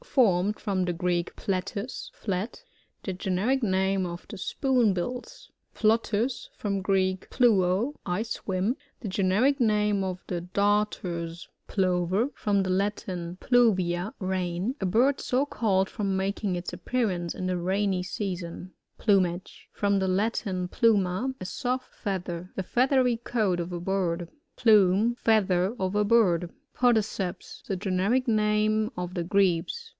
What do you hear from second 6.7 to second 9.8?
the Greek, pluo^ I swim. Tfie generic